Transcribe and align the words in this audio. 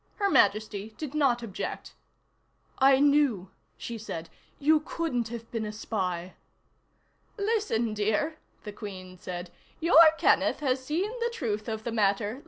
Her 0.15 0.31
Majesty 0.31 0.95
did 0.97 1.13
not 1.13 1.43
object. 1.43 1.93
"I 2.79 2.97
knew," 2.99 3.51
she 3.77 3.99
said. 3.99 4.31
"You 4.57 4.79
couldn't 4.79 5.27
have 5.27 5.51
been 5.51 5.63
a 5.63 5.71
spy." 5.71 6.33
"Listen, 7.37 7.93
dear," 7.93 8.39
the 8.63 8.71
Queen 8.73 9.19
said. 9.19 9.51
"Your 9.79 10.01
Kenneth 10.17 10.59
has 10.61 10.83
seen 10.83 11.11
the 11.19 11.29
truth 11.31 11.67
of 11.69 11.83
the 11.83 11.91
matter. 11.91 12.39